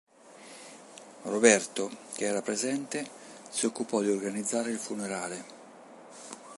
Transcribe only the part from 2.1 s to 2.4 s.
che